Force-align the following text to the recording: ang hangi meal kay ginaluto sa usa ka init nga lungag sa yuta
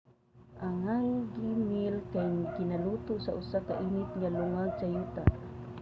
ang 0.65 0.77
hangi 0.87 1.51
meal 1.69 1.97
kay 2.13 2.33
ginaluto 2.55 3.13
sa 3.25 3.35
usa 3.41 3.59
ka 3.67 3.73
init 3.87 4.09
nga 4.19 4.29
lungag 4.35 4.71
sa 4.79 4.87
yuta 4.93 5.21